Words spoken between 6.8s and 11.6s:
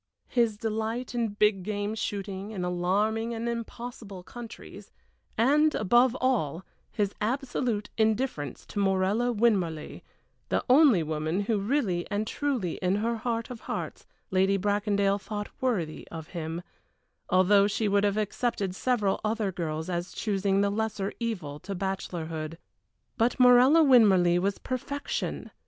his absolute indifference to Morella Winmarleigh, the only woman who